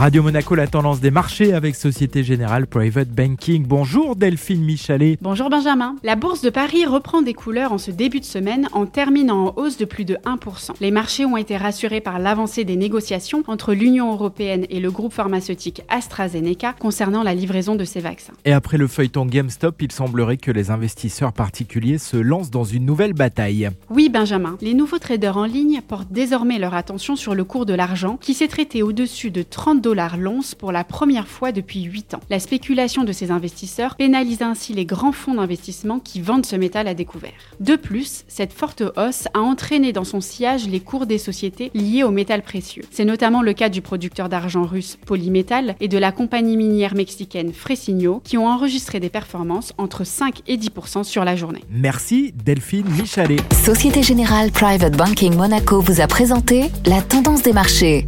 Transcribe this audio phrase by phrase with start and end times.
[0.00, 3.66] Radio Monaco, la tendance des marchés avec Société Générale Private Banking.
[3.66, 5.18] Bonjour Delphine Michalet.
[5.20, 5.96] Bonjour Benjamin.
[6.02, 9.54] La bourse de Paris reprend des couleurs en ce début de semaine en terminant en
[9.60, 10.70] hausse de plus de 1%.
[10.80, 15.12] Les marchés ont été rassurés par l'avancée des négociations entre l'Union européenne et le groupe
[15.12, 18.32] pharmaceutique AstraZeneca concernant la livraison de ces vaccins.
[18.46, 22.86] Et après le feuilleton GameStop, il semblerait que les investisseurs particuliers se lancent dans une
[22.86, 23.68] nouvelle bataille.
[23.90, 27.74] Oui Benjamin, les nouveaux traders en ligne portent désormais leur attention sur le cours de
[27.74, 32.14] l'argent qui s'est traité au-dessus de 30 dollars l'once pour la première fois depuis 8
[32.14, 32.20] ans.
[32.30, 36.88] La spéculation de ces investisseurs pénalise ainsi les grands fonds d'investissement qui vendent ce métal
[36.88, 37.32] à découvert.
[37.60, 42.02] De plus, cette forte hausse a entraîné dans son sillage les cours des sociétés liées
[42.02, 42.82] au métal précieux.
[42.90, 47.52] C'est notamment le cas du producteur d'argent russe Polymetal et de la compagnie minière mexicaine
[47.52, 51.64] Fresigno qui ont enregistré des performances entre 5 et 10% sur la journée.
[51.70, 53.36] Merci Delphine Michalet.
[53.64, 58.06] Société Générale Private Banking Monaco vous a présenté la tendance des marchés.